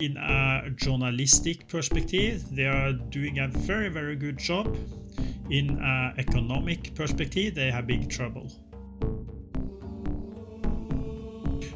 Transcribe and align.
In 0.00 0.16
a 0.16 0.70
journalistic 0.74 1.68
perspective, 1.68 2.44
they 2.50 2.66
are 2.66 2.92
doing 2.92 3.38
a 3.38 3.48
very, 3.48 3.88
very 3.88 4.16
good 4.16 4.38
job. 4.38 4.76
In 5.50 5.78
an 5.80 6.14
economic 6.18 6.94
perspective, 6.94 7.54
they 7.54 7.70
have 7.70 7.86
big 7.86 8.10
trouble. 8.10 8.50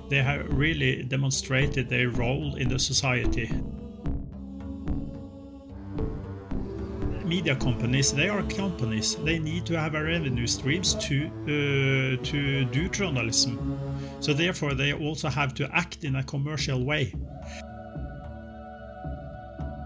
They 0.09 0.23
have 0.23 0.46
really 0.52 1.05
demonstrated 1.05 1.88
their 1.88 2.10
role 2.10 2.57
in 2.57 2.69
the 2.69 2.79
society. 2.79 3.51
media 7.29 7.55
companies 7.57 8.10
they 8.10 8.27
are 8.30 8.43
companies 8.45 9.16
they 9.16 9.38
need 9.38 9.66
to 9.66 9.79
have 9.79 9.93
revenue 9.93 10.46
streams 10.46 10.95
to 10.95 11.27
uh, 11.27 12.24
to 12.24 12.65
do 12.73 12.88
journalism 12.88 13.79
so 14.21 14.32
therefore 14.32 14.73
they 14.73 14.95
also 14.95 15.29
have 15.29 15.52
to 15.52 15.69
act 15.77 16.05
in 16.05 16.16
a 16.16 16.24
commercial 16.24 16.87
way 16.87 17.12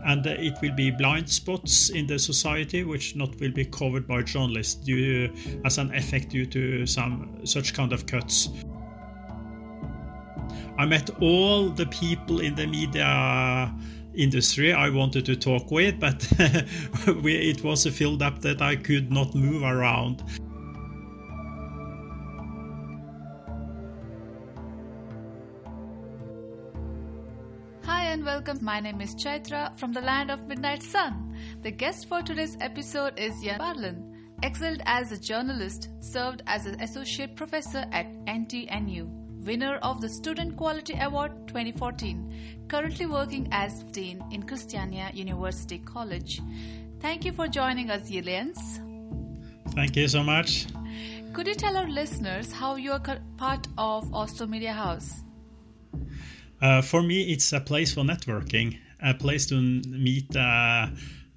and 0.04 0.26
it 0.26 0.54
will 0.62 0.74
be 0.74 0.90
blind 0.90 1.28
spots 1.28 1.90
in 1.90 2.06
the 2.06 2.18
society 2.18 2.84
which 2.84 3.16
not 3.16 3.38
will 3.40 3.52
be 3.52 3.64
covered 3.64 4.06
by 4.06 4.22
journalists 4.22 4.74
due, 4.74 5.32
as 5.64 5.78
an 5.78 5.94
effect 5.94 6.30
due 6.30 6.46
to 6.46 6.86
some 6.86 7.38
such 7.44 7.74
kind 7.74 7.92
of 7.92 8.06
cuts 8.06 8.48
i 10.78 10.86
met 10.86 11.10
all 11.20 11.68
the 11.68 11.86
people 11.86 12.40
in 12.40 12.54
the 12.54 12.66
media 12.66 13.72
industry 14.14 14.72
I 14.72 14.90
wanted 14.90 15.24
to 15.26 15.36
talk 15.36 15.70
with, 15.70 15.98
but 15.98 16.26
it 16.38 17.64
was 17.64 17.86
filled 17.86 18.22
up 18.22 18.40
that 18.40 18.60
I 18.60 18.76
could 18.76 19.10
not 19.10 19.34
move 19.34 19.62
around. 19.62 20.22
And 28.22 28.28
welcome. 28.28 28.64
My 28.64 28.78
name 28.78 29.00
is 29.00 29.16
Chaitra 29.16 29.76
from 29.76 29.92
the 29.92 30.00
land 30.00 30.30
of 30.30 30.46
midnight 30.46 30.80
sun. 30.80 31.36
The 31.62 31.72
guest 31.72 32.08
for 32.08 32.22
today's 32.22 32.56
episode 32.60 33.18
is 33.18 33.32
Jan 33.42 33.58
Barland. 33.58 34.14
Excelled 34.44 34.80
as 34.86 35.10
a 35.10 35.18
journalist, 35.18 35.88
served 35.98 36.40
as 36.46 36.66
an 36.66 36.80
associate 36.80 37.34
professor 37.34 37.84
at 37.90 38.06
NTNU 38.26 39.08
winner 39.44 39.78
of 39.82 40.00
the 40.00 40.08
Student 40.08 40.56
Quality 40.56 40.96
Award 41.00 41.32
2014, 41.48 42.66
currently 42.68 43.06
working 43.06 43.48
as 43.50 43.82
Dean 43.90 44.22
in 44.30 44.44
Kristiania 44.44 45.12
University 45.12 45.78
College. 45.78 46.40
Thank 47.00 47.24
you 47.24 47.32
for 47.32 47.48
joining 47.48 47.90
us, 47.90 48.08
Jens. 48.08 48.80
Thank 49.70 49.96
you 49.96 50.06
so 50.06 50.22
much. 50.22 50.66
Could 51.32 51.48
you 51.48 51.56
tell 51.56 51.76
our 51.76 51.88
listeners 51.88 52.52
how 52.52 52.76
you 52.76 52.92
are 52.92 53.02
part 53.36 53.66
of 53.76 54.14
Oslo 54.14 54.46
Media 54.46 54.72
House? 54.72 55.24
Uh, 56.62 56.80
for 56.80 57.02
me, 57.02 57.32
it's 57.32 57.52
a 57.52 57.60
place 57.60 57.92
for 57.92 58.02
networking, 58.02 58.78
a 59.02 59.12
place 59.12 59.46
to 59.46 59.60
meet 59.60 60.34
uh, 60.36 60.86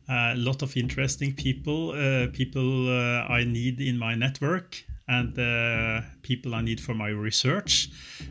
a 0.07 0.35
lot 0.35 0.61
of 0.61 0.77
interesting 0.77 1.33
people, 1.33 1.91
uh, 1.91 2.27
people 2.31 2.87
uh, 2.87 3.23
I 3.23 3.43
need 3.43 3.81
in 3.81 3.97
my 3.97 4.13
network, 4.13 4.83
and 5.07 5.33
the 5.33 6.03
people 6.21 6.53
I 6.53 6.61
need 6.61 6.79
for 6.79 6.93
my 6.93 7.07
research, 7.09 7.89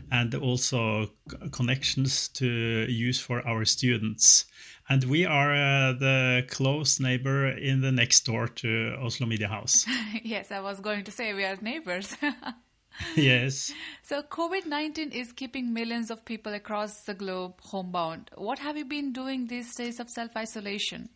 and 0.09 0.33
also 0.35 1.11
connections 1.51 2.29
to 2.29 2.47
use 2.89 3.19
for 3.19 3.45
our 3.45 3.65
students. 3.65 4.45
And 4.87 5.03
we 5.03 5.25
are 5.25 5.51
uh, 5.51 5.93
the 5.93 6.45
close 6.47 7.01
neighbor 7.01 7.49
in 7.49 7.81
the 7.81 7.91
next 7.91 8.25
door 8.25 8.47
to 8.47 8.95
Oslo 9.01 9.27
Media 9.27 9.49
House. 9.49 9.85
yes, 10.23 10.49
I 10.49 10.61
was 10.61 10.79
going 10.79 11.03
to 11.03 11.11
say 11.11 11.33
we 11.33 11.43
are 11.43 11.57
neighbors. 11.61 12.15
yes. 13.15 13.73
So, 14.03 14.21
COVID 14.21 14.65
19 14.65 15.11
is 15.11 15.31
keeping 15.33 15.73
millions 15.73 16.11
of 16.11 16.23
people 16.25 16.53
across 16.53 17.01
the 17.01 17.13
globe 17.13 17.59
homebound. 17.61 18.31
What 18.35 18.59
have 18.59 18.77
you 18.77 18.85
been 18.85 19.13
doing 19.13 19.47
these 19.47 19.75
days 19.75 19.99
of 19.99 20.09
self 20.09 20.35
isolation? 20.37 21.09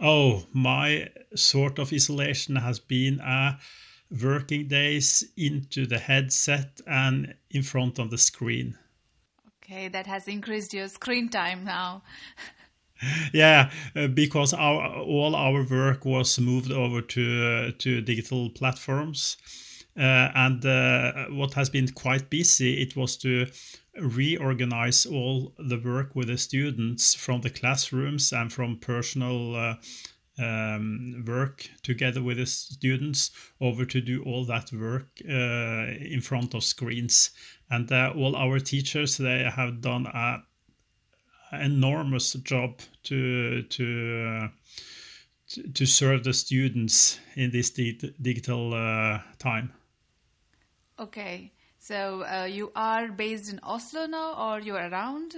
Oh, 0.00 0.44
my 0.52 1.08
sort 1.34 1.78
of 1.78 1.92
isolation 1.92 2.56
has 2.56 2.78
been 2.78 3.20
a 3.20 3.58
working 4.20 4.68
days 4.68 5.24
into 5.36 5.86
the 5.86 5.98
headset 5.98 6.80
and 6.86 7.34
in 7.50 7.62
front 7.62 7.98
of 7.98 8.10
the 8.10 8.18
screen. 8.18 8.76
Okay, 9.62 9.88
that 9.88 10.06
has 10.06 10.28
increased 10.28 10.74
your 10.74 10.88
screen 10.88 11.28
time 11.28 11.64
now. 11.64 12.02
yeah, 13.32 13.70
uh, 13.96 14.08
because 14.08 14.52
our 14.52 15.00
all 15.00 15.34
our 15.34 15.64
work 15.64 16.04
was 16.04 16.38
moved 16.38 16.70
over 16.70 17.00
to 17.00 17.44
uh, 17.44 17.70
to 17.78 18.00
digital 18.00 18.50
platforms, 18.50 19.36
and 19.96 20.64
uh, 20.64 21.26
what 21.30 21.54
has 21.54 21.68
been 21.68 21.88
quite 21.88 22.30
busy 22.30 22.80
it 22.80 22.96
was 22.96 23.16
to 23.16 23.46
reorganize 24.00 25.04
all 25.04 25.52
the 25.58 25.78
work 25.78 26.14
with 26.14 26.28
the 26.28 26.38
students 26.38 27.14
from 27.14 27.40
the 27.42 27.50
classrooms 27.50 28.32
and 28.32 28.52
from 28.52 28.78
personal 28.78 29.54
uh, 29.54 29.74
um, 30.38 31.24
work 31.26 31.68
together 31.82 32.22
with 32.22 32.38
the 32.38 32.46
students 32.46 33.30
over 33.60 33.84
to 33.84 34.00
do 34.00 34.22
all 34.22 34.44
that 34.46 34.72
work 34.72 35.08
uh, 35.28 35.92
in 36.00 36.20
front 36.22 36.54
of 36.54 36.64
screens. 36.64 37.30
And 37.70 37.90
uh, 37.92 38.12
all 38.16 38.34
our 38.36 38.58
teachers 38.58 39.16
they 39.18 39.44
have 39.44 39.80
done 39.80 40.06
a 40.06 40.42
enormous 41.52 42.32
job 42.32 42.80
to 43.04 43.62
to 43.62 44.40
uh, 44.42 44.48
to 45.74 45.84
serve 45.84 46.24
the 46.24 46.32
students 46.32 47.18
in 47.36 47.50
this 47.50 47.70
di- 47.70 47.98
digital 48.22 48.72
uh, 48.72 49.20
time. 49.38 49.70
Okay, 50.98 51.52
so 51.78 52.24
uh, 52.24 52.44
you 52.44 52.70
are 52.76 53.10
based 53.10 53.52
in 53.52 53.60
Oslo 53.62 54.06
now, 54.06 54.34
or 54.34 54.60
you're 54.60 54.88
around? 54.88 55.34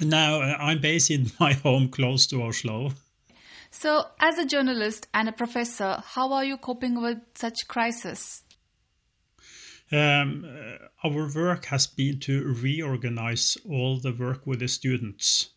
Now 0.00 0.40
uh, 0.40 0.56
I'm 0.58 0.80
based 0.80 1.10
in 1.10 1.30
my 1.40 1.52
home 1.52 1.88
close 1.88 2.26
to 2.28 2.42
Oslo. 2.42 2.92
So, 3.70 4.06
as 4.20 4.38
a 4.38 4.46
journalist 4.46 5.06
and 5.12 5.28
a 5.28 5.32
professor, 5.32 6.02
how 6.02 6.32
are 6.32 6.44
you 6.44 6.56
coping 6.56 7.02
with 7.02 7.18
such 7.34 7.68
crisis? 7.68 8.42
Um, 9.92 10.44
uh, 10.44 11.06
our 11.06 11.30
work 11.32 11.66
has 11.66 11.86
been 11.86 12.18
to 12.20 12.42
reorganize 12.54 13.56
all 13.68 13.98
the 14.00 14.12
work 14.12 14.46
with 14.46 14.60
the 14.60 14.68
students. 14.68 15.50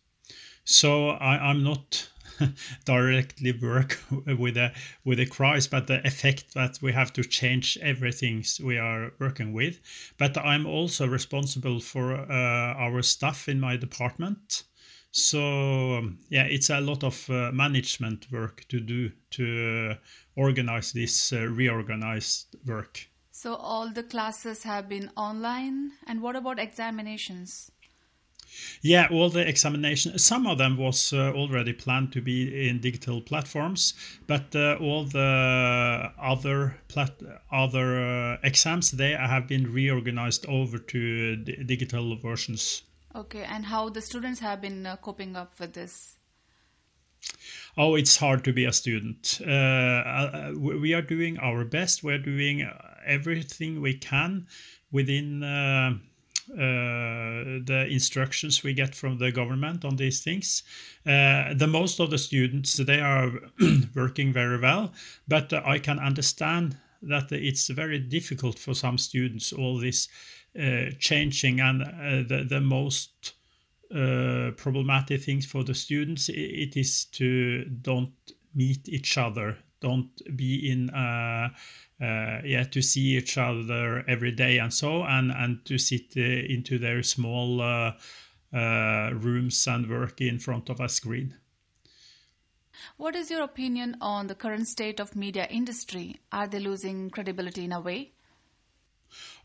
So 0.64 1.10
I, 1.10 1.50
am 1.50 1.64
not 1.64 2.10
directly 2.84 3.52
work 3.52 3.98
with 4.38 4.56
a 4.56 4.72
with 5.04 5.20
a 5.20 5.26
crisis, 5.26 5.66
but 5.66 5.86
the 5.86 6.06
effect 6.06 6.54
that 6.54 6.78
we 6.82 6.92
have 6.92 7.12
to 7.14 7.22
change 7.22 7.78
everything 7.82 8.44
we 8.62 8.78
are 8.78 9.12
working 9.18 9.52
with. 9.52 9.80
But 10.18 10.36
I'm 10.38 10.66
also 10.66 11.06
responsible 11.06 11.80
for 11.80 12.14
uh, 12.14 12.74
our 12.84 13.02
staff 13.02 13.48
in 13.48 13.60
my 13.60 13.76
department. 13.76 14.64
So 15.12 15.96
um, 15.98 16.18
yeah, 16.28 16.44
it's 16.44 16.70
a 16.70 16.80
lot 16.80 17.02
of 17.02 17.28
uh, 17.28 17.50
management 17.52 18.26
work 18.30 18.64
to 18.68 18.80
do 18.80 19.10
to 19.30 19.90
uh, 19.90 19.94
organize 20.36 20.92
this 20.92 21.32
uh, 21.32 21.46
reorganized 21.46 22.56
work. 22.66 23.08
So 23.32 23.54
all 23.54 23.90
the 23.90 24.02
classes 24.02 24.64
have 24.64 24.88
been 24.88 25.10
online, 25.16 25.92
and 26.06 26.20
what 26.20 26.36
about 26.36 26.58
examinations? 26.58 27.70
Yeah, 28.82 29.08
all 29.10 29.28
the 29.28 29.46
examinations. 29.46 30.24
Some 30.24 30.46
of 30.46 30.58
them 30.58 30.76
was 30.76 31.12
uh, 31.12 31.32
already 31.32 31.72
planned 31.72 32.12
to 32.12 32.22
be 32.22 32.68
in 32.68 32.80
digital 32.80 33.20
platforms, 33.20 33.94
but 34.26 34.54
uh, 34.56 34.76
all 34.80 35.04
the 35.04 36.12
other 36.20 36.76
plat- 36.88 37.22
other 37.52 38.00
uh, 38.00 38.36
exams 38.42 38.90
they 38.90 39.12
have 39.12 39.46
been 39.46 39.72
reorganized 39.72 40.46
over 40.46 40.78
to 40.78 41.36
digital 41.36 42.16
versions. 42.16 42.82
Okay, 43.14 43.42
and 43.42 43.64
how 43.66 43.88
the 43.88 44.00
students 44.00 44.40
have 44.40 44.60
been 44.60 44.86
uh, 44.86 44.96
coping 44.96 45.36
up 45.36 45.58
with 45.58 45.74
this? 45.74 46.16
Oh, 47.76 47.96
it's 47.96 48.16
hard 48.16 48.44
to 48.44 48.52
be 48.52 48.64
a 48.64 48.72
student. 48.72 49.40
Uh, 49.46 49.50
uh 49.50 50.52
we 50.56 50.94
are 50.94 51.02
doing 51.02 51.38
our 51.38 51.64
best. 51.64 52.02
We're 52.02 52.18
doing 52.18 52.66
everything 53.04 53.82
we 53.82 53.94
can 53.94 54.46
within 54.90 55.42
uh, 56.52 57.62
the 57.64 57.86
instructions 57.90 58.62
we 58.64 58.74
get 58.74 58.94
from 58.94 59.18
the 59.18 59.30
government 59.30 59.84
on 59.84 59.96
these 59.96 60.20
things. 60.20 60.62
Uh, 61.06 61.54
the 61.54 61.68
most 61.68 62.00
of 62.00 62.10
the 62.10 62.18
students 62.18 62.74
they 62.76 63.00
are 63.00 63.30
working 63.94 64.32
very 64.32 64.58
well, 64.58 64.92
but 65.28 65.52
I 65.52 65.78
can 65.78 65.98
understand 65.98 66.76
that 67.02 67.30
it's 67.32 67.68
very 67.68 67.98
difficult 67.98 68.58
for 68.58 68.74
some 68.74 68.98
students 68.98 69.52
all 69.52 69.78
this 69.78 70.08
uh, 70.60 70.90
changing 70.98 71.60
and 71.60 71.82
uh, 71.82 72.28
the, 72.28 72.46
the 72.48 72.60
most 72.60 73.34
problematic 74.56 75.22
things 75.22 75.46
for 75.46 75.64
the 75.64 75.74
students 75.74 76.28
it 76.28 76.76
is 76.76 77.06
to 77.06 77.64
don't 77.82 78.12
meet 78.54 78.88
each 78.88 79.18
other 79.18 79.56
don't 79.80 80.36
be 80.36 80.70
in 80.70 80.90
uh, 82.00 82.40
yeah 82.44 82.64
to 82.64 82.82
see 82.82 83.16
each 83.16 83.36
other 83.38 84.04
every 84.08 84.32
day 84.32 84.58
and 84.58 84.72
so 84.72 85.02
and 85.02 85.30
and 85.30 85.64
to 85.64 85.78
sit 85.78 86.14
uh, 86.16 86.20
into 86.20 86.78
their 86.78 87.02
small 87.02 87.58
rooms 88.52 89.66
and 89.66 89.88
work 89.88 90.20
in 90.20 90.38
front 90.38 90.68
of 90.68 90.80
a 90.80 90.88
screen. 90.88 91.36
What 92.96 93.14
is 93.14 93.30
your 93.30 93.42
opinion 93.42 93.96
on 94.00 94.26
the 94.26 94.34
current 94.34 94.66
state 94.66 95.00
of 95.00 95.14
media 95.14 95.46
industry? 95.50 96.20
Are 96.32 96.46
they 96.48 96.58
losing 96.58 97.10
credibility 97.10 97.64
in 97.64 97.72
a 97.72 97.80
way 97.80 98.12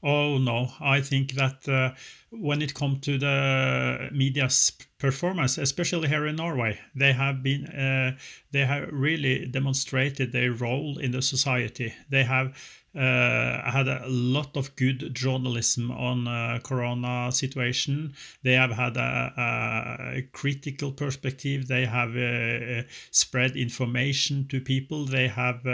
Oh 0.03 0.37
no, 0.37 0.69
I 0.79 1.01
think 1.01 1.33
that 1.33 1.67
uh, 1.67 1.95
when 2.31 2.61
it 2.61 2.73
comes 2.73 3.01
to 3.01 3.17
the 3.17 4.09
media's 4.11 4.71
performance, 4.97 5.57
especially 5.57 6.07
here 6.07 6.25
in 6.25 6.37
Norway. 6.37 6.79
They 6.95 7.13
have 7.13 7.43
been 7.43 7.67
uh, 7.67 8.17
they 8.51 8.65
have 8.65 8.89
really 8.91 9.45
demonstrated 9.45 10.31
their 10.31 10.51
role 10.51 10.97
in 10.97 11.11
the 11.11 11.21
society. 11.21 11.93
They 12.09 12.23
have 12.23 12.47
uh, 12.95 13.69
had 13.69 13.87
a 13.89 14.05
lot 14.07 14.55
of 14.55 14.75
good 14.77 15.13
journalism 15.13 15.91
on 15.91 16.27
uh, 16.27 16.59
corona 16.63 17.29
situation. 17.31 18.13
They 18.43 18.53
have 18.53 18.71
had 18.71 18.95
a, 18.95 20.13
a 20.15 20.21
critical 20.31 20.91
perspective. 20.93 21.67
They 21.67 21.85
have 21.85 22.15
uh, 22.15 22.87
spread 23.11 23.57
information 23.57 24.47
to 24.47 24.61
people. 24.61 25.05
They 25.05 25.27
have 25.27 25.65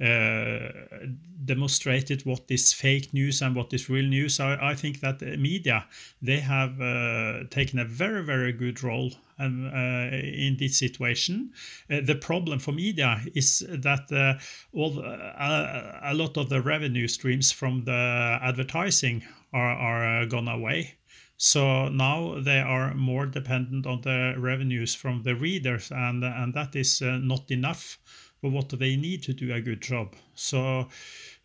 uh, 0.00 0.68
demonstrated 1.44 2.26
what 2.26 2.42
is 2.48 2.72
fake 2.72 3.14
news 3.14 3.42
and 3.42 3.54
what 3.54 3.72
is 3.72 3.88
real 3.88 4.06
news. 4.06 4.40
I, 4.40 4.70
I 4.70 4.74
think 4.74 5.00
that 5.00 5.20
the 5.20 5.36
media 5.36 5.86
they 6.20 6.40
have 6.40 6.80
uh, 6.80 7.44
taken 7.50 7.78
a 7.78 7.84
very 7.84 8.24
very 8.24 8.52
good 8.52 8.82
role 8.82 9.12
um, 9.38 9.70
uh, 9.72 10.16
in 10.16 10.56
this 10.58 10.78
situation. 10.78 11.52
Uh, 11.88 12.00
the 12.04 12.16
problem 12.16 12.58
for 12.58 12.72
media 12.72 13.20
is 13.34 13.64
that 13.68 14.10
uh, 14.10 14.34
all 14.72 14.98
a 14.98 16.12
lot 16.12 16.36
of 16.36 16.48
the 16.48 16.60
revenue 16.60 17.06
streams 17.06 17.52
from 17.52 17.84
the 17.84 18.38
advertising 18.42 19.22
are, 19.52 19.76
are 19.76 20.26
gone 20.26 20.48
away. 20.48 20.94
So 21.36 21.88
now 21.88 22.40
they 22.40 22.60
are 22.60 22.94
more 22.94 23.26
dependent 23.26 23.86
on 23.86 24.00
the 24.02 24.34
revenues 24.38 24.94
from 24.94 25.22
the 25.22 25.34
readers, 25.34 25.90
and 25.90 26.24
and 26.24 26.54
that 26.54 26.74
is 26.76 27.00
not 27.00 27.50
enough 27.50 27.98
for 28.44 28.50
what 28.50 28.68
they 28.68 28.94
need 28.94 29.22
to 29.22 29.32
do 29.32 29.54
a 29.54 29.60
good 29.60 29.80
job. 29.80 30.14
So. 30.34 30.88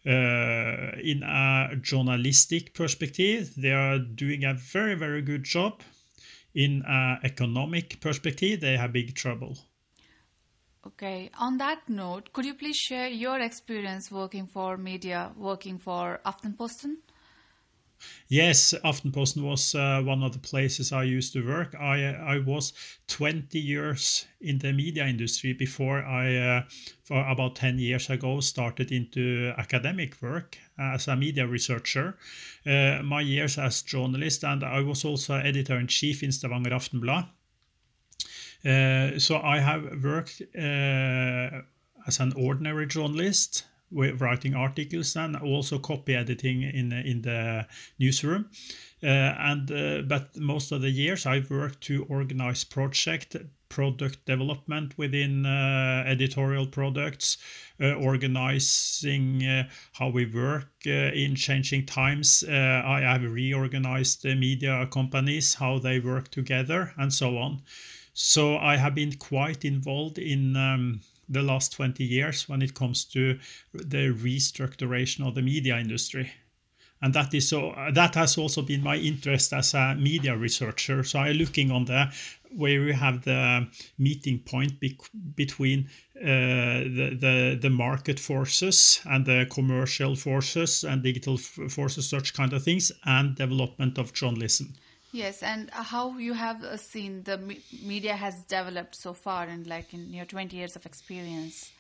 Uh, 0.06 0.96
in 1.04 1.22
a 1.24 1.76
journalistic 1.82 2.74
perspective, 2.74 3.54
they 3.58 3.74
are 3.74 4.00
doing 4.00 4.46
a 4.46 4.54
very, 4.54 4.96
very 4.96 5.22
good 5.22 5.44
job 5.44 5.84
in 6.54 6.84
an 6.88 7.20
economic 7.24 8.00
perspective, 8.02 8.62
they 8.62 8.78
have 8.78 8.92
big 8.92 9.16
trouble. 9.16 9.58
Okay. 10.86 11.30
On 11.38 11.58
that 11.58 11.88
note, 11.88 12.32
could 12.34 12.46
you 12.46 12.54
please 12.54 12.78
share 12.78 13.10
your 13.10 13.40
experience 13.40 14.12
working 14.12 14.48
for 14.48 14.78
media, 14.78 15.32
working 15.38 15.78
for 15.78 16.20
Aftenposten? 16.26 16.98
Yes, 18.28 18.74
Aftenposten 18.84 19.44
was 19.44 19.76
uh, 19.76 20.02
one 20.04 20.24
of 20.24 20.34
the 20.34 20.40
places 20.40 20.92
I 20.92 21.04
used 21.04 21.34
to 21.34 21.46
work. 21.46 21.76
I 21.76 22.14
I 22.14 22.40
was 22.40 22.74
20 23.08 23.60
years 23.60 24.28
in 24.42 24.60
the 24.60 24.72
media 24.72 25.08
industry 25.08 25.54
before 25.54 26.04
I, 26.04 26.38
uh, 26.38 26.64
for 27.04 27.28
about 27.28 27.56
10 27.56 27.80
years 27.80 28.10
ago, 28.10 28.40
started 28.40 28.92
into 28.92 29.52
academic 29.58 30.22
work 30.22 30.58
as 30.78 31.08
a 31.08 31.16
media 31.16 31.48
researcher. 31.48 32.18
Uh, 32.66 33.02
my 33.04 33.22
years 33.22 33.58
as 33.58 33.82
journalist, 33.82 34.44
and 34.44 34.64
I 34.64 34.82
was 34.82 35.06
also 35.06 35.36
editor 35.36 35.80
in 35.80 35.88
chief 35.88 36.24
in 36.24 36.32
Stavanger 36.32 36.72
Aftenblad. 36.72 37.28
Uh, 38.66 39.18
so 39.18 39.40
I 39.42 39.60
have 39.60 40.04
worked 40.04 40.42
uh, 40.56 41.62
as 42.08 42.20
an 42.20 42.34
ordinary 42.36 42.88
journalist 42.88 43.66
writing 43.92 44.56
articles 44.56 45.16
and 45.16 45.36
also 45.36 45.80
copy 45.80 46.16
editing 46.16 46.64
in 46.64 46.92
in 46.92 47.22
the 47.22 47.66
newsroom. 48.00 48.50
Uh, 49.02 49.08
and 49.08 49.72
uh, 49.72 50.02
but 50.02 50.36
most 50.38 50.72
of 50.72 50.82
the 50.82 50.90
years 50.90 51.26
I've 51.26 51.50
worked 51.50 51.82
to 51.82 52.06
organize 52.10 52.64
project 52.64 53.36
product 53.70 54.26
development 54.26 54.98
within 54.98 55.46
uh, 55.46 56.04
editorial 56.06 56.66
products, 56.68 57.38
uh, 57.80 57.94
organizing 57.94 59.46
uh, 59.46 59.70
how 59.94 60.10
we 60.10 60.26
work 60.26 60.70
uh, 60.88 60.90
in 60.90 61.36
changing 61.36 61.86
times. 61.86 62.44
I 62.48 63.02
have 63.02 63.24
reorganized 63.24 64.24
the 64.24 64.36
media 64.36 64.88
companies, 64.88 65.54
how 65.54 65.80
they 65.80 66.00
work 66.00 66.30
together, 66.30 66.94
and 66.98 67.14
so 67.14 67.38
on. 67.38 67.62
So 68.14 68.58
I 68.58 68.76
have 68.76 68.96
been 68.96 69.14
quite 69.14 69.64
involved 69.64 70.18
in 70.18 70.58
um, 70.58 71.02
the 71.30 71.42
last 71.42 71.74
20 71.74 72.04
years 72.04 72.50
when 72.50 72.62
it 72.62 72.74
comes 72.74 73.06
to 73.06 73.40
the 73.74 74.14
restructuration 74.14 75.28
of 75.28 75.36
the 75.36 75.42
media 75.42 75.78
industry. 75.78 76.32
And 77.02 77.14
that 77.14 77.34
is 77.34 77.48
so 77.48 77.74
that 77.94 78.16
has 78.16 78.38
also 78.38 78.62
been 78.62 78.84
my 78.84 78.98
interest 78.98 79.54
as 79.54 79.74
a 79.74 79.96
media 79.96 80.36
researcher. 80.36 81.04
So 81.04 81.20
i'm 81.20 81.38
looking 81.38 81.72
on 81.72 81.86
the 81.86 82.12
where 82.52 82.82
we 82.82 82.94
have 82.94 83.24
the 83.24 83.68
meeting 83.98 84.40
point 84.40 84.80
be- 84.80 85.00
between 85.36 85.88
uh, 86.18 86.84
the, 86.98 87.18
the 87.20 87.60
the 87.62 87.70
market 87.70 88.20
forces 88.20 89.02
and 89.06 89.26
the 89.26 89.48
commercial 89.50 90.16
forces 90.16 90.84
and 90.84 91.04
digital 91.04 91.38
forces 91.38 92.10
such 92.10 92.34
kind 92.34 92.52
of 92.54 92.64
things 92.64 92.92
and 93.06 93.36
development 93.36 93.98
of 93.98 94.14
journalism 94.14 94.74
Yes, 95.12 95.42
and 95.42 95.72
how 95.72 96.18
you 96.18 96.34
have 96.34 96.64
uh, 96.64 96.78
seen 96.78 97.24
the 97.24 97.38
media 97.84 98.16
has 98.16 98.44
developed 98.44 98.96
so 98.96 99.14
far 99.14 99.48
in 99.48 99.64
like 99.64 99.94
in 99.94 100.14
your 100.14 100.26
20 100.26 100.56
years 100.56 100.76
of 100.76 100.86
experience? 100.86 101.72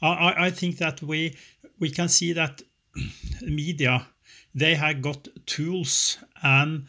I, 0.00 0.46
I 0.46 0.50
think 0.50 0.78
that 0.78 1.02
we 1.02 1.36
we 1.78 1.90
can 1.90 2.08
see 2.08 2.32
that 2.32 2.62
media 3.42 4.06
they 4.54 4.74
have 4.74 5.02
got 5.02 5.28
tools 5.46 6.18
and 6.42 6.86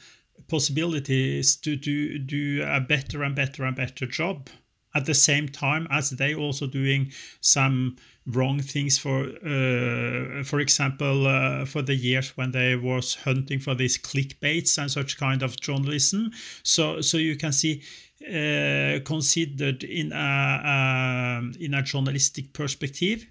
possibilities 0.48 1.56
to 1.58 1.76
do, 1.76 2.20
do 2.20 2.64
a 2.64 2.82
better 2.82 3.24
and 3.24 3.36
better 3.36 3.64
and 3.64 3.76
better 3.76 4.06
job 4.06 4.50
at 4.94 5.06
the 5.06 5.14
same 5.14 5.48
time 5.48 5.88
as 5.90 6.12
they 6.12 6.36
also 6.36 6.68
doing 6.68 7.12
some 7.42 7.96
wrong 8.26 8.60
things 8.60 8.98
for 8.98 9.26
uh, 9.26 10.44
for 10.44 10.60
example 10.60 11.28
uh, 11.28 11.66
for 11.66 11.82
the 11.82 11.96
years 11.96 12.38
when 12.38 12.52
they 12.52 12.76
was 12.76 13.16
hunting 13.16 13.60
for 13.60 13.76
these 13.76 13.98
clickbaits 13.98 14.78
and 14.78 14.90
such 14.90 15.18
kind 15.18 15.44
of 15.44 15.60
journalism. 15.60 16.32
So 16.64 17.02
so 17.02 17.18
you 17.18 17.36
can 17.36 17.52
see 17.52 17.82
uh, 18.22 19.00
considered 19.04 19.84
in 19.84 20.12
a 20.14 21.38
um, 21.40 21.54
in 21.60 21.74
a 21.74 21.82
journalistic 21.82 22.54
perspective 22.54 23.28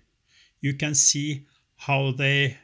you 0.63 0.75
can 0.75 0.95
see 0.95 1.45
how 1.77 2.13
they 2.13 2.57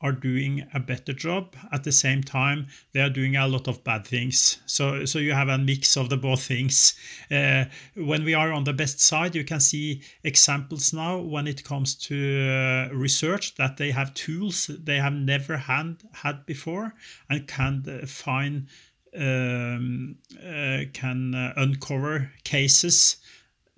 are 0.00 0.12
doing 0.12 0.66
a 0.72 0.80
better 0.80 1.12
job. 1.12 1.54
At 1.72 1.84
the 1.84 1.92
same 1.92 2.22
time, 2.22 2.68
they 2.92 3.00
are 3.00 3.10
doing 3.10 3.36
a 3.36 3.46
lot 3.46 3.68
of 3.68 3.84
bad 3.84 4.06
things. 4.06 4.58
So, 4.66 5.04
so 5.04 5.18
you 5.18 5.32
have 5.32 5.48
a 5.48 5.58
mix 5.58 5.96
of 5.96 6.08
the 6.08 6.16
both 6.16 6.42
things. 6.42 6.94
Uh, 7.30 7.64
when 7.94 8.24
we 8.24 8.34
are 8.34 8.52
on 8.52 8.64
the 8.64 8.72
best 8.72 9.00
side, 9.00 9.34
you 9.34 9.44
can 9.44 9.60
see 9.60 10.02
examples 10.24 10.92
now 10.92 11.18
when 11.18 11.46
it 11.46 11.64
comes 11.64 11.94
to 11.96 12.48
uh, 12.48 12.94
research 12.94 13.54
that 13.56 13.76
they 13.76 13.90
have 13.90 14.14
tools 14.14 14.70
they 14.84 14.96
have 14.96 15.12
never 15.12 15.56
had 15.56 16.02
had 16.12 16.46
before 16.46 16.94
and 17.28 17.46
can 17.46 17.84
uh, 17.88 18.06
find 18.06 18.68
um, 19.16 20.16
uh, 20.38 20.80
can 20.92 21.34
uh, 21.34 21.52
uncover 21.56 22.30
cases 22.44 23.16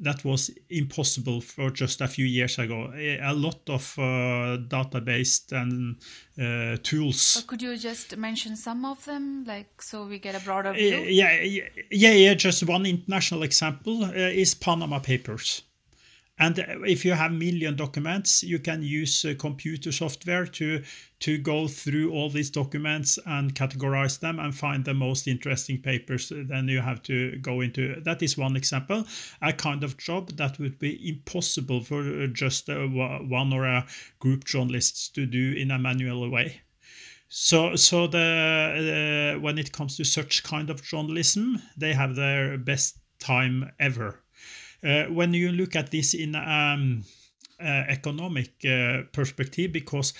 that 0.03 0.25
was 0.25 0.51
impossible 0.69 1.41
for 1.41 1.71
just 1.71 2.01
a 2.01 2.09
few 2.09 2.27
years 2.27 2.59
ago. 2.59 2.93
A 2.95 3.33
lot 3.33 3.61
of 3.69 3.95
uh, 3.99 4.59
database 4.69 5.51
and 5.53 5.97
uh, 6.39 6.77
tools. 6.83 7.43
could 7.47 7.63
you 7.63 7.77
just 7.77 8.17
mention 8.17 8.57
some 8.57 8.85
of 8.85 9.05
them, 9.05 9.45
like 9.47 9.81
so 9.81 10.05
we 10.05 10.19
get 10.19 10.35
a 10.35 10.41
broader 10.41 10.73
view? 10.73 10.99
Yeah, 10.99 11.41
yeah, 11.91 12.13
yeah. 12.13 12.35
Just 12.35 12.67
one 12.67 12.85
international 12.85 13.45
example 13.45 14.05
uh, 14.05 14.13
is 14.13 14.55
Panama 14.55 14.99
Papers. 14.99 15.63
And 16.43 16.59
if 16.85 17.05
you 17.05 17.13
have 17.13 17.31
million 17.31 17.77
documents, 17.77 18.43
you 18.43 18.59
can 18.59 18.83
use 18.83 19.25
uh, 19.25 19.35
computer 19.39 19.93
software 19.93 20.45
to 20.45 20.83
to 21.21 21.39
go 21.39 21.69
through 21.69 22.11
all 22.11 22.31
these 22.31 22.51
documents 22.51 23.17
and 23.27 23.55
categorize 23.55 24.19
them 24.19 24.41
and 24.41 24.53
find 24.53 24.85
the 24.85 24.93
most 24.93 25.29
interesting 25.29 25.81
papers. 25.81 26.33
Then 26.35 26.67
you 26.67 26.81
have 26.81 27.01
to 27.05 27.39
go 27.39 27.61
into 27.61 28.01
that 28.01 28.23
is 28.25 28.37
one 28.37 28.57
example, 28.57 29.05
a 29.41 29.53
kind 29.53 29.85
of 29.85 29.99
job 29.99 30.31
that 30.31 30.59
would 30.59 30.81
be 30.81 31.09
impossible 31.09 31.85
for 31.85 32.01
uh, 32.01 32.27
just 32.27 32.69
uh, 32.69 32.89
one 32.89 33.53
or 33.53 33.65
a 33.65 33.87
group 34.19 34.45
journalists 34.45 35.11
to 35.11 35.27
do 35.27 35.53
in 35.53 35.71
a 35.71 35.79
manual 35.79 36.29
way. 36.29 36.63
So, 37.29 37.77
so 37.77 38.09
the 38.09 39.37
uh, 39.37 39.41
when 39.41 39.59
it 39.59 39.71
comes 39.71 39.97
to 39.97 40.05
such 40.05 40.43
kind 40.43 40.71
of 40.71 40.83
journalism, 40.83 41.63
they 41.77 41.93
have 41.93 42.17
their 42.17 42.59
best 42.59 42.99
time 43.21 43.71
ever 43.79 44.09
uh, 44.09 44.32
when 44.83 45.35
you 45.35 45.53
look 45.53 45.77
at 45.77 45.91
this 45.91 46.15
in 46.15 46.35
um, 46.35 47.05
uh, 47.61 47.85
economic 47.89 48.51
uh, 48.65 49.03
perspective, 49.13 49.73
because 49.73 50.13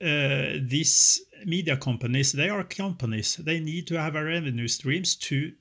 these 0.00 1.20
media 1.44 1.76
companies 1.76 2.32
they 2.32 2.48
are 2.48 2.64
companies. 2.64 3.36
They 3.36 3.60
need 3.60 3.86
to 3.88 4.00
have 4.00 4.14
a 4.14 4.24
revenue 4.24 4.68
streams 4.68 5.16
to 5.16 5.52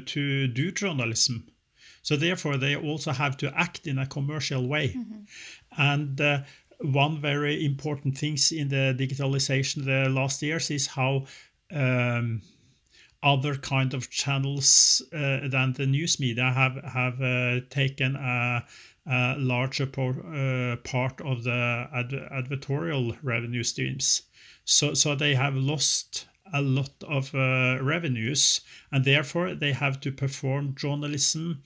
to 0.00 0.46
do 0.48 0.72
journalism. 0.72 1.46
So 2.02 2.16
therefore 2.16 2.56
they 2.56 2.76
also 2.76 3.12
have 3.12 3.36
to 3.38 3.52
act 3.54 3.86
in 3.86 3.98
a 3.98 4.06
commercial 4.06 4.66
way. 4.66 4.88
Mm-hmm. 4.96 5.20
and 5.78 6.20
uh, 6.20 6.38
one 6.80 7.20
very 7.20 7.64
important 7.64 8.16
things 8.16 8.52
in 8.52 8.68
the 8.68 8.94
digitalization 8.98 9.84
the 9.84 10.08
last 10.08 10.42
years 10.42 10.70
is 10.70 10.86
how 10.86 11.26
um, 11.72 12.40
other 13.22 13.54
kind 13.56 13.94
of 13.94 14.10
channels 14.10 15.02
uh, 15.12 15.48
than 15.48 15.74
the 15.74 15.86
news 15.86 16.18
media 16.18 16.50
have 16.50 16.82
have 16.84 17.20
uh, 17.20 17.60
taken 17.68 18.16
a, 18.16 18.64
a 19.06 19.36
larger 19.38 19.86
por- 19.86 20.24
uh, 20.26 20.76
part 20.76 21.20
of 21.20 21.44
the 21.44 21.88
ad- 21.92 22.28
advertorial 22.32 23.16
revenue 23.22 23.62
streams. 23.62 24.22
So 24.64 24.94
so 24.94 25.14
they 25.14 25.34
have 25.34 25.54
lost 25.54 26.26
a 26.52 26.62
lot 26.62 26.92
of 27.06 27.34
uh, 27.34 27.78
revenues, 27.82 28.62
and 28.90 29.04
therefore 29.04 29.54
they 29.54 29.72
have 29.72 30.00
to 30.00 30.12
perform 30.12 30.74
journalism 30.74 31.62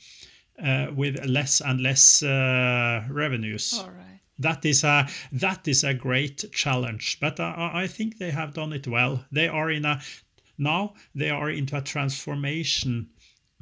uh, 0.62 0.88
with 0.94 1.24
less 1.24 1.60
and 1.60 1.80
less 1.80 2.22
uh, 2.22 3.04
revenues. 3.08 3.74
All 3.78 3.90
right. 3.90 4.20
That 4.38 4.64
is 4.64 4.82
a 4.82 5.08
that 5.32 5.68
is 5.68 5.84
a 5.84 5.94
great 5.94 6.44
challenge, 6.52 7.18
but 7.20 7.38
I, 7.38 7.70
I 7.84 7.86
think 7.86 8.18
they 8.18 8.32
have 8.32 8.52
done 8.52 8.72
it 8.72 8.88
well. 8.88 9.24
They 9.30 9.46
are 9.46 9.70
in 9.70 9.84
a 9.84 10.00
now 10.58 10.94
they 11.14 11.30
are 11.30 11.50
into 11.50 11.76
a 11.76 11.80
transformation 11.80 13.08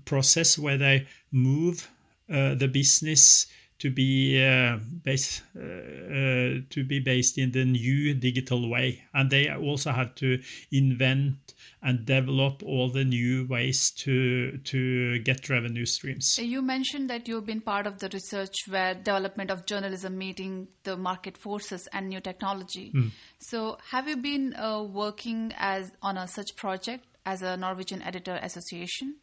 process 0.05 0.59
where 0.59 0.79
they 0.79 1.07
move 1.31 1.89
uh, 2.31 2.55
the 2.55 2.69
business 2.69 3.47
to 3.83 3.91
be 3.91 4.41
uh, 4.41 4.79
based 5.03 5.43
uh, 5.57 5.61
uh, 5.61 6.61
to 6.71 6.85
be 6.87 7.01
based 7.01 7.37
in 7.37 7.51
the 7.51 7.65
new 7.65 8.15
digital 8.15 8.71
way, 8.71 9.03
and 9.13 9.29
they 9.29 9.51
also 9.51 9.91
have 9.91 10.15
to 10.15 10.41
invent 10.71 11.55
and 11.83 12.07
develop 12.07 12.63
all 12.63 12.89
the 12.89 13.05
new 13.05 13.45
ways 13.49 13.91
to 13.91 14.59
to 14.59 15.19
get 15.25 15.49
revenue 15.49 15.85
streams. 15.85 16.39
You 16.39 16.63
mentioned 16.63 17.11
that 17.11 17.27
you've 17.27 17.45
been 17.45 17.61
part 17.61 17.89
of 17.89 17.99
the 17.99 18.09
research 18.13 18.69
where 18.69 18.95
development 18.95 19.51
of 19.51 19.67
journalism 19.67 20.17
meeting 20.17 20.69
the 20.85 20.97
market 20.97 21.37
forces 21.37 21.89
and 21.93 22.09
new 22.09 22.21
technology. 22.21 22.93
Mm. 22.95 23.11
So, 23.41 23.79
have 23.91 24.07
you 24.07 24.17
been 24.17 24.55
uh, 24.55 24.85
working 24.85 25.53
as 25.59 25.91
on 26.01 26.17
a 26.17 26.29
such 26.29 26.55
project 26.55 27.05
as 27.27 27.43
a 27.43 27.57
Norwegian 27.57 28.01
Editor 28.03 28.39
Association? 28.41 29.17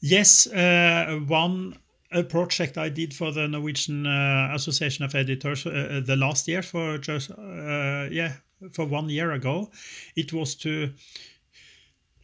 Yes, 0.00 0.46
uh, 0.46 1.18
one 1.26 1.74
a 2.12 2.22
project 2.22 2.78
I 2.78 2.88
did 2.88 3.14
for 3.14 3.32
the 3.32 3.46
Norwegian 3.48 4.06
uh, 4.06 4.50
Association 4.54 5.04
of 5.04 5.14
Editors 5.14 5.66
uh, 5.66 5.70
uh, 5.70 6.00
the 6.00 6.16
last 6.16 6.48
year 6.48 6.62
for 6.62 6.98
just 6.98 7.30
uh, 7.30 8.08
yeah 8.10 8.34
for 8.72 8.86
one 8.86 9.08
year 9.08 9.32
ago. 9.32 9.70
It 10.16 10.32
was 10.32 10.54
to 10.56 10.92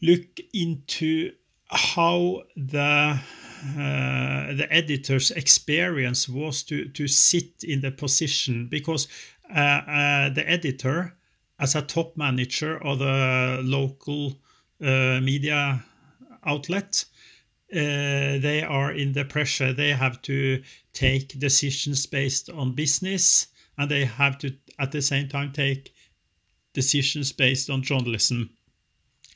look 0.03 0.41
into 0.53 1.33
how 1.69 2.43
the 2.57 3.19
uh, 3.79 4.55
the 4.55 4.67
editor's 4.71 5.31
experience 5.31 6.29
was 6.29 6.62
to 6.64 6.88
to 6.88 7.07
sit 7.07 7.64
in 7.64 7.81
the 7.81 7.91
position 7.91 8.69
because 8.69 9.09
uh, 9.50 10.31
the 10.31 10.45
editor 10.47 11.14
as 11.61 11.75
a 11.75 11.83
top 11.83 12.17
manager 12.17 12.83
of 12.83 12.99
the 12.99 13.61
local 13.62 14.35
media 14.81 15.83
outlet 16.45 17.05
uh, 17.75 18.38
they 18.38 18.62
are 18.62 18.93
in 18.93 19.12
the 19.12 19.25
pressure. 19.25 19.73
They 19.73 19.90
have 19.90 20.23
to 20.23 20.62
take 20.93 21.38
decisions 21.40 22.07
based 22.07 22.49
on 22.49 22.73
business, 22.73 23.49
and 23.76 23.90
they 23.90 24.04
have 24.04 24.38
to 24.38 24.54
at 24.78 24.93
the 24.93 25.02
same 25.02 25.28
time 25.28 25.52
take 25.52 25.93
decisions 26.73 27.33
based 27.33 27.71
on 27.71 27.83
journalism. 27.83 28.50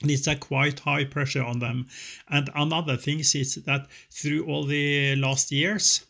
And 0.03 0.11
it's 0.11 0.29
a 0.29 0.37
quite 0.37 0.79
high 0.79 1.05
pressure 1.05 1.43
on 1.43 1.59
them. 1.59 1.89
And 2.29 2.49
another 2.55 2.97
thing 2.97 3.19
is 3.19 3.33
that 3.67 3.89
through 4.11 4.47
all 4.47 4.65
the 4.65 5.17
last 5.17 5.51
years, 5.51 6.07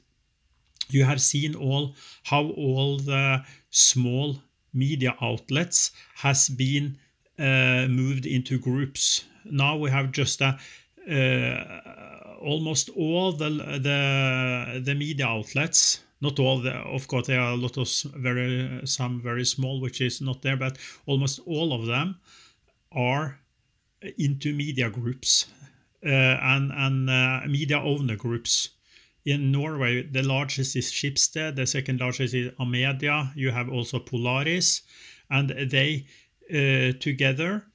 you 0.90 1.04
have 1.04 1.23
seen 1.23 1.54
all 1.54 1.94
how 2.25 2.50
all 2.50 2.99
the 2.99 3.42
small 3.70 4.42
media 4.75 5.16
outlets 5.23 5.92
has 6.16 6.50
been 6.50 6.99
uh, 7.38 7.87
moved 7.88 8.26
into 8.26 8.58
groups. 8.58 9.25
Now 9.44 9.76
we 9.76 9.90
have 9.90 10.12
just 10.12 10.42
a 10.42 10.58
uh, 11.08 12.07
almost 12.38 12.90
all 12.97 13.33
the 13.33 13.50
the 13.50 14.80
the 14.85 14.95
media 14.95 15.26
outlets 15.26 16.00
not 16.21 16.38
all 16.40 16.59
the, 16.61 16.73
of 16.73 17.07
course 17.07 17.26
there 17.28 17.40
are 17.40 17.52
a 17.52 17.57
lot 17.57 17.76
of 17.78 17.88
very 18.16 18.80
some 18.85 19.21
very 19.23 19.45
small 19.45 19.80
which 19.80 20.00
is 20.00 20.21
not 20.21 20.42
there 20.42 20.57
but 20.57 20.76
almost 21.07 21.40
all 21.47 21.73
of 21.73 21.87
them 21.87 22.16
are 22.92 23.38
into 24.16 24.52
media 24.52 24.90
groups 24.90 25.47
uh, 26.04 26.09
and 26.09 26.73
and 26.73 27.11
uh, 27.11 27.40
media 27.49 27.78
owner 27.78 28.16
groups. 28.16 28.71
In 29.25 29.52
Norway 29.52 30.02
the 30.02 30.23
largest 30.23 30.76
is 30.76 30.90
Schibsted 30.90 31.57
the 31.57 31.66
second 31.66 32.00
largest 32.00 32.35
is 32.35 32.52
Amedia. 32.59 33.33
You 33.35 33.50
have 33.50 33.68
also 33.68 33.99
Polaris 33.99 34.83
and 35.30 35.50
they 35.50 36.07
uh, 36.50 36.97
together 36.99 37.66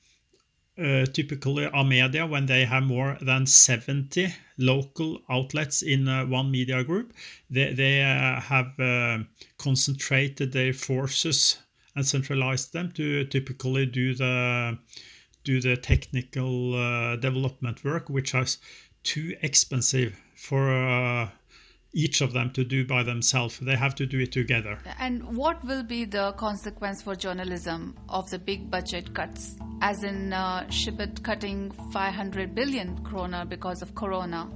typically 0.76 1.66
Amedia 1.68 2.28
when 2.28 2.46
they 2.48 2.66
have 2.66 2.84
more 2.84 3.18
than 3.22 3.46
70 3.46 4.34
local 4.58 5.22
outlets 5.30 5.82
in 5.82 6.08
uh, 6.08 6.26
one 6.26 6.50
media 6.52 6.84
group 6.84 7.14
they, 7.50 7.74
they 7.74 8.04
uh, 8.04 8.40
have 8.40 8.80
uh, 8.80 9.20
concentrated 9.58 10.52
their 10.52 10.74
forces 10.74 11.60
and 11.96 12.06
centralized 12.06 12.74
them 12.74 12.92
to 12.92 13.26
typically 13.26 13.86
do 13.86 14.16
the 14.16 14.78
do 15.44 15.60
the 15.60 15.76
technical 15.76 16.76
uh, 16.76 17.16
development 17.18 17.84
work 17.84 18.10
which 18.10 18.34
is 18.34 18.58
too 19.04 19.36
expensive 19.42 20.20
for 20.36 20.74
uh, 20.74 21.30
each 21.94 22.22
of 22.22 22.34
them 22.34 22.52
to 22.52 22.64
do 22.64 22.86
by 22.86 23.04
themselves. 23.04 23.60
They 23.60 23.76
have 23.76 23.94
to 23.96 24.06
do 24.06 24.20
it 24.20 24.32
together. 24.32 24.80
And 25.00 25.38
what 25.38 25.64
will 25.64 25.84
be 25.84 26.06
the 26.06 26.32
consequence 26.34 27.02
for 27.02 27.16
journalism 27.16 27.96
of 28.10 28.30
the 28.30 28.40
big 28.40 28.72
budget 28.72 29.14
cuts? 29.14 29.58
As 29.84 30.02
in 30.06 30.32
uh, 30.32 30.66
Schibsted 30.70 31.24
cutting 31.24 31.70
500 31.92 32.56
billion 32.56 32.98
krona 33.00 33.48
because 33.48 33.82
of 33.82 33.94
Corona? 33.94 34.50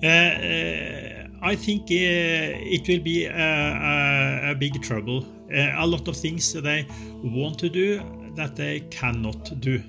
Uh, 0.00 0.06
uh, 0.06 1.26
I 1.42 1.56
think 1.56 1.82
uh, 1.90 1.90
it 1.90 2.86
will 2.86 3.00
be 3.00 3.24
a, 3.26 3.32
a, 3.32 4.50
a 4.52 4.54
big 4.54 4.80
trouble. 4.80 5.26
Uh, 5.52 5.72
a 5.76 5.84
lot 5.84 6.06
of 6.06 6.16
things 6.16 6.52
they 6.52 6.86
want 7.24 7.58
to 7.58 7.68
do 7.68 8.00
that 8.36 8.54
they 8.54 8.78
cannot 8.90 9.58
do 9.58 9.82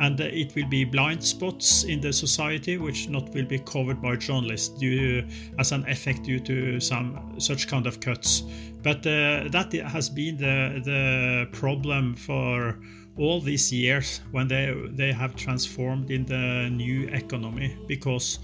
and 0.00 0.18
it 0.18 0.54
will 0.54 0.66
be 0.66 0.84
blind 0.84 1.22
spots 1.22 1.84
in 1.84 2.00
the 2.00 2.12
society 2.12 2.78
which 2.78 3.08
not 3.08 3.28
will 3.34 3.44
be 3.44 3.58
covered 3.58 4.00
by 4.00 4.16
journalists 4.16 4.70
due 4.78 5.22
as 5.58 5.72
an 5.72 5.86
effect 5.88 6.22
due 6.22 6.40
to 6.40 6.80
some 6.80 7.34
such 7.38 7.68
kind 7.68 7.86
of 7.86 8.00
cuts. 8.00 8.42
But 8.82 9.06
uh, 9.06 9.48
that 9.50 9.72
has 9.72 10.08
been 10.08 10.38
the 10.38 10.80
the 10.84 11.48
problem 11.52 12.14
for 12.14 12.78
all 13.18 13.40
these 13.40 13.70
years 13.70 14.22
when 14.30 14.48
they 14.48 14.74
they 14.92 15.12
have 15.12 15.36
transformed 15.36 16.10
in 16.10 16.24
the 16.24 16.70
new 16.70 17.08
economy 17.08 17.76
because 17.86 18.38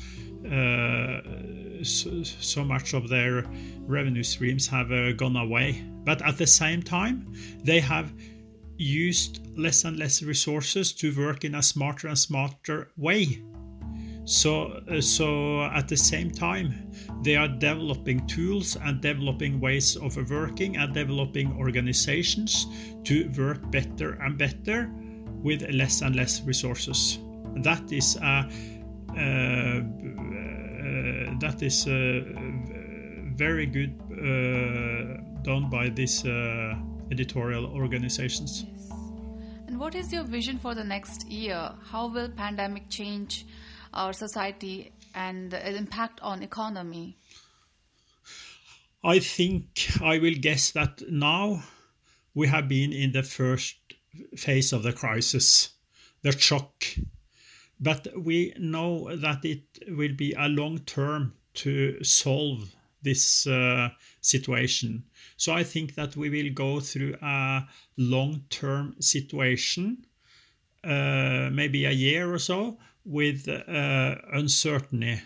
uh, 0.44 1.20
so, 1.82 2.22
so, 2.22 2.64
much 2.64 2.94
of 2.94 3.08
their 3.08 3.44
revenue 3.86 4.22
streams 4.22 4.68
have 4.68 4.92
uh, 4.92 5.12
gone 5.12 5.36
away. 5.36 5.82
But 6.04 6.22
at 6.22 6.36
the 6.36 6.46
same 6.46 6.82
time 6.82 7.32
they 7.64 7.80
have 7.80 8.12
used 8.78 9.46
less 9.56 9.84
and 9.84 9.98
less 9.98 10.22
resources 10.22 10.92
to 10.94 11.14
work 11.16 11.44
in 11.44 11.54
a 11.54 11.62
smarter 11.62 12.08
and 12.08 12.18
smarter 12.18 12.90
way. 12.96 13.42
So, 14.24 14.82
uh, 14.90 15.00
so 15.00 15.62
at 15.62 15.86
the 15.86 15.96
same 15.96 16.30
time, 16.30 16.90
they 17.22 17.36
are 17.36 17.46
developing 17.46 18.26
tools 18.26 18.76
and 18.76 19.00
developing 19.00 19.60
ways 19.60 19.96
of 19.96 20.16
working 20.28 20.76
and 20.76 20.92
developing 20.92 21.56
organizations 21.56 22.66
to 23.04 23.30
work 23.38 23.70
better 23.70 24.14
and 24.14 24.36
better 24.36 24.90
with 25.42 25.62
less 25.72 26.02
and 26.02 26.16
less 26.16 26.42
resources. 26.42 27.20
That 27.62 27.92
is 27.92 28.16
a 28.16 28.50
uh, 29.16 29.16
uh, 29.16 29.80
that 31.40 31.62
is 31.62 31.86
uh, 31.86 32.20
very 33.36 33.66
good 33.66 33.94
uh, 34.12 35.22
done 35.42 35.70
by 35.70 35.88
this 35.88 36.24
uh, 36.24 36.74
editorial 37.10 37.66
organizations. 37.66 38.64
Yes. 38.64 38.90
And 39.66 39.80
what 39.80 39.94
is 39.94 40.12
your 40.12 40.24
vision 40.24 40.58
for 40.58 40.74
the 40.74 40.84
next 40.84 41.26
year? 41.28 41.72
How 41.84 42.08
will 42.08 42.28
pandemic 42.28 42.88
change 42.88 43.46
our 43.92 44.12
society 44.12 44.92
and 45.14 45.50
the 45.50 45.76
impact 45.76 46.20
on 46.22 46.42
economy? 46.42 47.16
I 49.02 49.18
think 49.18 49.88
I 50.02 50.18
will 50.18 50.34
guess 50.40 50.70
that 50.72 51.02
now 51.08 51.62
we 52.34 52.48
have 52.48 52.68
been 52.68 52.92
in 52.92 53.12
the 53.12 53.22
first 53.22 53.76
phase 54.36 54.72
of 54.72 54.82
the 54.82 54.92
crisis, 54.92 55.70
the 56.22 56.32
shock. 56.32 56.84
But 57.80 58.08
we 58.16 58.52
know 58.58 59.16
that 59.16 59.44
it 59.44 59.64
will 59.88 60.14
be 60.14 60.32
a 60.32 60.48
long 60.48 60.78
term 60.80 61.34
to 61.54 62.02
solve 62.04 62.75
this 63.06 63.46
uh, 63.46 63.88
situation. 64.20 65.04
So 65.36 65.52
I 65.52 65.64
think 65.64 65.94
that 65.94 66.16
we 66.16 66.28
will 66.28 66.52
go 66.52 66.80
through 66.80 67.14
a 67.22 67.66
long 67.96 68.42
term 68.50 68.96
situation, 69.00 70.04
uh, 70.84 71.48
maybe 71.52 71.84
a 71.84 71.92
year 71.92 72.32
or 72.32 72.38
so, 72.38 72.78
with 73.04 73.48
uh, 73.48 74.16
uncertainty. 74.32 75.22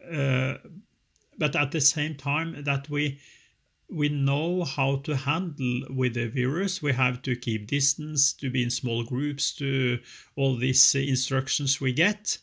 Uh, 0.00 0.54
but 1.36 1.56
at 1.56 1.72
the 1.72 1.80
same 1.80 2.14
time, 2.14 2.62
that 2.64 2.88
we 2.88 3.18
we 3.90 4.08
know 4.08 4.64
how 4.64 4.96
to 4.96 5.14
handle 5.14 5.82
with 5.90 6.14
the 6.14 6.28
virus. 6.28 6.82
We 6.82 6.92
have 6.92 7.20
to 7.22 7.36
keep 7.36 7.66
distance, 7.66 8.32
to 8.34 8.50
be 8.50 8.62
in 8.62 8.70
small 8.70 9.04
groups, 9.04 9.52
to 9.56 9.98
all 10.36 10.56
these 10.56 10.94
instructions 10.94 11.80
we 11.80 11.92
get 11.92 12.38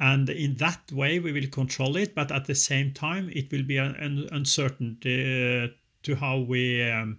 and 0.00 0.28
in 0.28 0.56
that 0.56 0.90
way 0.92 1.18
we 1.18 1.32
will 1.32 1.48
control 1.48 1.96
it 1.96 2.14
but 2.14 2.32
at 2.32 2.46
the 2.46 2.54
same 2.54 2.92
time 2.92 3.30
it 3.32 3.50
will 3.52 3.62
be 3.62 3.76
an 3.76 4.28
uncertainty 4.32 5.64
uh, 5.64 5.68
to 6.02 6.14
how 6.14 6.38
we 6.38 6.82
um, 6.82 7.18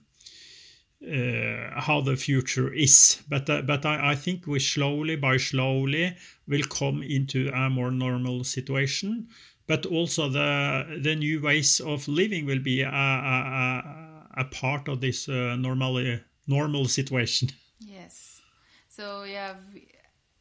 uh, 1.06 1.80
how 1.80 2.02
the 2.02 2.16
future 2.16 2.74
is. 2.74 3.22
But 3.30 3.50
uh, 3.50 3.62
but 3.62 3.86
I, 3.86 4.12
I, 4.12 4.16
think 4.16 4.48
we 4.48 4.60
slowly 4.60 5.16
by 5.16 5.38
slowly 5.38 6.16
will 6.48 6.64
come 6.64 7.04
into 7.04 7.52
a 7.54 7.70
more 7.70 7.92
normal 7.92 8.44
situation. 8.44 9.28
But 9.68 9.86
also 9.86 10.30
the 10.30 11.00
the 11.02 11.16
new 11.16 11.42
ways 11.42 11.80
of 11.80 12.08
living 12.08 12.46
will 12.46 12.60
be 12.60 12.82
a, 12.82 12.90
a, 12.90 13.84
a 14.38 14.46
part 14.46 14.88
of 14.88 15.02
this 15.02 15.28
uh, 15.30 15.56
normally 15.58 16.22
normal 16.48 16.86
situation. 16.86 17.50
Yes. 17.80 18.42
So 18.88 19.24
yeah, 19.24 19.56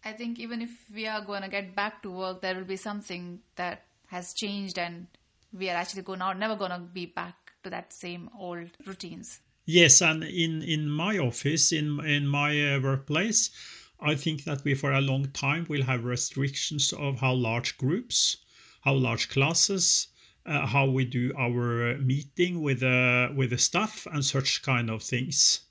I 0.04 0.12
think 0.12 0.38
even 0.38 0.60
if 0.60 0.70
we 0.94 1.06
are 1.06 1.22
going 1.22 1.42
to 1.42 1.48
get 1.48 1.74
back 1.74 2.02
to 2.02 2.10
work, 2.10 2.42
there 2.42 2.54
will 2.54 2.64
be 2.64 2.76
something 2.76 3.40
that 3.56 3.84
has 4.08 4.34
changed, 4.34 4.78
and 4.78 5.06
we 5.52 5.70
are 5.70 5.76
actually 5.76 6.02
going 6.02 6.20
out, 6.20 6.38
never 6.38 6.56
going 6.56 6.72
to 6.72 6.78
be 6.78 7.06
back 7.06 7.52
to 7.62 7.70
that 7.70 7.92
same 7.92 8.28
old 8.38 8.68
routines. 8.86 9.40
Yes, 9.66 10.02
and 10.02 10.22
in 10.22 10.62
in 10.62 10.90
my 10.90 11.16
office, 11.16 11.72
in 11.72 11.98
in 12.04 12.28
my 12.28 12.74
uh, 12.74 12.80
workplace, 12.80 13.50
I 13.98 14.14
think 14.14 14.44
that 14.44 14.62
we 14.62 14.74
for 14.74 14.92
a 14.92 15.00
long 15.00 15.30
time 15.32 15.64
will 15.68 15.84
have 15.84 16.04
restrictions 16.04 16.92
of 16.92 17.20
how 17.20 17.32
large 17.32 17.78
groups, 17.78 18.36
how 18.82 18.92
large 18.92 19.30
classes, 19.30 20.08
uh, 20.44 20.66
how 20.66 20.90
we 20.90 21.06
do 21.06 21.32
our 21.38 21.96
meeting 21.96 22.60
with 22.60 22.82
uh, 22.82 23.28
with 23.34 23.50
the 23.50 23.58
staff 23.58 24.06
and 24.12 24.22
such 24.22 24.62
kind 24.62 24.90
of 24.90 25.02
things. 25.02 25.63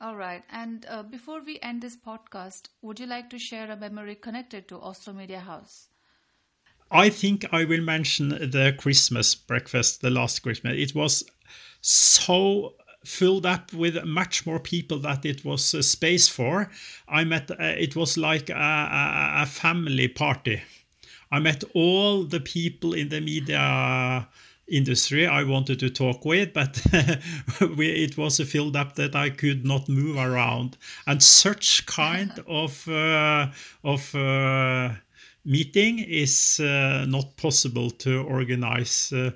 All 0.00 0.16
right. 0.16 0.42
And 0.50 0.86
uh, 0.88 1.02
before 1.02 1.42
we 1.44 1.58
end 1.60 1.82
this 1.82 1.96
podcast, 1.96 2.68
would 2.80 2.98
you 2.98 3.06
like 3.06 3.28
to 3.30 3.38
share 3.38 3.70
a 3.70 3.76
memory 3.76 4.14
connected 4.14 4.66
to 4.68 4.80
Oslo 4.80 5.12
Media 5.12 5.40
House? 5.40 5.88
I 6.90 7.10
think 7.10 7.44
I 7.52 7.64
will 7.64 7.82
mention 7.82 8.30
the 8.30 8.74
Christmas 8.78 9.34
breakfast, 9.34 10.00
the 10.00 10.10
last 10.10 10.40
Christmas. 10.40 10.74
It 10.76 10.94
was 10.94 11.24
so 11.82 12.74
filled 13.04 13.46
up 13.46 13.72
with 13.72 14.02
much 14.04 14.46
more 14.46 14.58
people 14.58 14.98
that 15.00 15.24
it 15.24 15.44
was 15.44 15.74
uh, 15.74 15.82
space 15.82 16.28
for. 16.28 16.70
I 17.06 17.24
met, 17.24 17.50
uh, 17.50 17.56
it 17.58 17.94
was 17.94 18.16
like 18.16 18.50
a, 18.50 18.54
a, 18.54 19.42
a, 19.42 19.46
family 19.46 20.08
party. 20.08 20.62
I 21.30 21.38
met 21.38 21.62
all 21.74 22.24
the 22.24 22.40
people 22.40 22.92
in 22.92 23.08
the 23.08 23.20
media 23.20 24.28
industry 24.70 25.26
I 25.26 25.42
wanted 25.44 25.78
to 25.80 25.90
talk 25.90 26.24
with, 26.24 26.52
but 26.52 26.80
we, 27.76 27.88
it 27.90 28.16
was 28.16 28.40
filled 28.40 28.76
up 28.76 28.94
that 28.96 29.14
I 29.14 29.30
could 29.30 29.64
not 29.64 29.88
move 29.88 30.16
around. 30.16 30.76
And 31.06 31.22
such 31.22 31.86
kind 32.00 32.32
of, 32.46 32.88
uh, 32.88 33.48
of, 33.84 34.14
uh, 34.14 34.90
meeting 35.44 35.98
is 35.98 36.60
uh, 36.60 37.06
not 37.08 37.36
possible 37.36 37.90
to 37.90 38.22
organize 38.24 39.12
uh, 39.12 39.30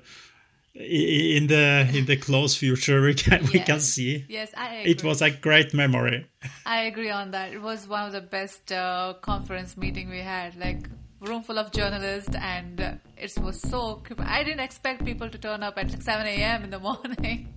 in 0.75 1.47
the 1.47 1.87
in 1.93 2.05
the 2.05 2.17
close 2.17 2.55
future 2.55 3.01
we 3.01 3.13
can 3.13 3.41
yes. 3.43 3.53
we 3.53 3.59
can 3.61 3.79
see 3.79 4.25
yes 4.27 4.51
i 4.57 4.75
agree. 4.75 4.91
it 4.91 5.03
was 5.03 5.21
a 5.21 5.31
great 5.31 5.73
memory 5.73 6.27
i 6.65 6.81
agree 6.81 7.09
on 7.09 7.31
that 7.31 7.53
it 7.53 7.61
was 7.61 7.87
one 7.87 8.05
of 8.05 8.11
the 8.11 8.19
best 8.19 8.73
uh, 8.73 9.13
conference 9.21 9.77
meeting 9.77 10.09
we 10.09 10.19
had 10.19 10.53
like 10.57 10.89
room 11.25 11.43
full 11.43 11.57
of 11.57 11.71
journalists 11.71 12.35
and 12.35 12.99
it 13.17 13.33
was 13.41 13.59
so 13.59 14.01
i 14.19 14.43
didn't 14.43 14.59
expect 14.59 15.03
people 15.05 15.29
to 15.29 15.37
turn 15.37 15.63
up 15.63 15.77
at 15.77 15.91
7 16.03 16.27
a.m 16.27 16.63
in 16.63 16.69
the 16.69 16.79
morning 16.89 17.53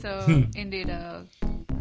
so 0.00 0.20
hmm. 0.26 0.42
indeed 0.54 0.88
a 0.88 1.26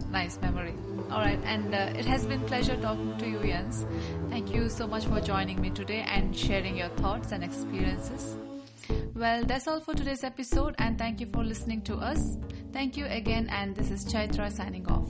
nice 0.10 0.40
memory 0.42 0.74
all 1.12 1.20
right 1.20 1.40
and 1.44 1.74
uh, 1.74 2.00
it 2.00 2.06
has 2.06 2.26
been 2.26 2.42
pleasure 2.42 2.78
talking 2.78 3.18
to 3.18 3.28
you 3.28 3.40
jens 3.40 3.86
thank 4.30 4.54
you 4.54 4.70
so 4.70 4.88
much 4.88 5.06
for 5.06 5.20
joining 5.22 5.62
me 5.62 5.70
today 5.70 6.06
and 6.08 6.36
sharing 6.36 6.78
your 6.78 6.90
thoughts 7.04 7.32
and 7.32 7.44
experiences 7.44 8.38
well, 9.16 9.46
that's 9.46 9.68
all 9.68 9.80
for 9.80 9.94
today's 9.94 10.24
episode, 10.24 10.76
and 10.78 10.98
thank 10.98 11.22
you 11.22 11.28
for 11.28 11.44
listening 11.44 11.82
to 11.84 11.96
us. 11.96 12.38
Thank 12.74 12.98
you 12.98 13.06
again, 13.06 13.48
and 13.50 13.76
this 13.76 13.90
is 13.90 14.06
Chaitra 14.06 14.52
signing 14.52 14.86
off. 14.88 15.10